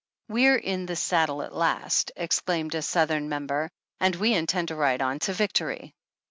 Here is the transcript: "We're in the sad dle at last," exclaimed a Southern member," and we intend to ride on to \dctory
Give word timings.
"We're 0.29 0.55
in 0.57 0.87
the 0.87 0.95
sad 0.95 1.27
dle 1.27 1.43
at 1.43 1.53
last," 1.53 2.11
exclaimed 2.15 2.73
a 2.73 2.81
Southern 2.81 3.29
member," 3.29 3.69
and 4.01 4.15
we 4.15 4.33
intend 4.33 4.69
to 4.69 4.75
ride 4.75 4.99
on 5.03 5.19
to 5.19 5.31
\dctory 5.31 5.93